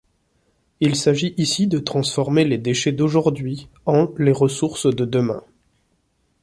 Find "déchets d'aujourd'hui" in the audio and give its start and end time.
2.57-3.69